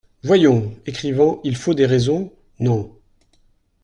[0.23, 0.73] Voyons!
[0.87, 2.91] écrivant "Il faut des raisons…" non.